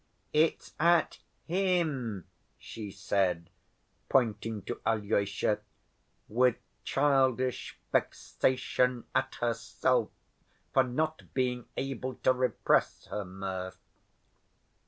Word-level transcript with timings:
"It's 0.33 0.73
at 0.79 1.19
him," 1.45 2.25
she 2.57 2.89
said, 2.89 3.51
pointing 4.09 4.63
to 4.63 4.81
Alyosha, 4.83 5.59
with 6.27 6.55
childish 6.83 7.77
vexation 7.91 9.03
at 9.13 9.35
herself 9.41 10.09
for 10.73 10.81
not 10.83 11.31
being 11.35 11.67
able 11.77 12.15
to 12.15 12.33
repress 12.33 13.05
her 13.11 13.23
mirth. 13.23 13.77